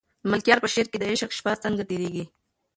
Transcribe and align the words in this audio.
د 0.21 0.23
ملکیار 0.31 0.59
په 0.61 0.69
شعر 0.73 0.87
کې 0.91 0.97
د 0.99 1.03
عشق 1.11 1.31
شپه 1.37 1.51
څنګه 1.63 1.83
تېرېږي؟ 1.89 2.25